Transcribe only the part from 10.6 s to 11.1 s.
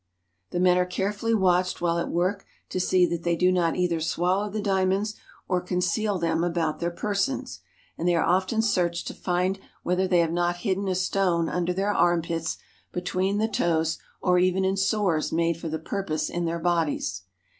hidden a